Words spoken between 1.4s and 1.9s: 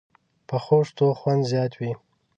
زیات